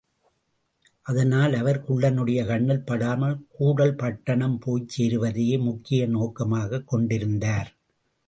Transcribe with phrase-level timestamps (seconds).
[1.05, 7.69] அதனால் அவர் குள்ளனுடைய கண்ணில் படாமல் கூடல் பட்டணம் போய்ச் சேருவதையே முக்கிய நோக்கமாகக் கொண்டிருந்தார்.